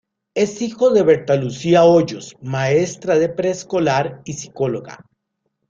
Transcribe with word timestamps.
Es 0.33 0.63
hijo 0.63 0.89
de 0.89 1.03
Berta 1.03 1.35
Lucía 1.35 1.83
Hoyos, 1.83 2.35
maestra 2.41 3.19
de 3.19 3.29
preescolar 3.29 4.23
y 4.25 4.33
psicóloga. 4.33 5.05